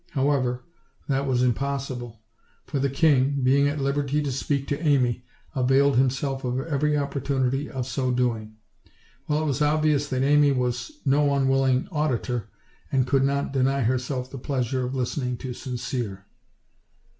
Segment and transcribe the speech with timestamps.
[0.13, 0.63] However,
[1.07, 2.23] that was impossible;
[2.65, 6.97] for the king, being at liberty to speak to Amy, availed him self of every
[6.97, 8.55] opportunity of so doing;
[9.27, 12.49] while it was obvi ous that Amy was no unwilling auditor,
[12.91, 16.25] and could not deny herself the pleasure of listening to Sincere.